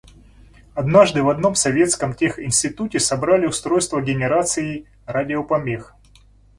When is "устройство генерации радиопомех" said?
3.45-5.93